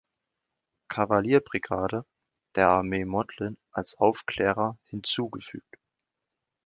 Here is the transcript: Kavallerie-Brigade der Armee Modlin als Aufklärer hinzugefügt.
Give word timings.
Kavallerie-Brigade 0.87 2.07
der 2.55 2.69
Armee 2.69 3.05
Modlin 3.05 3.59
als 3.71 3.99
Aufklärer 3.99 4.75
hinzugefügt. 4.85 5.77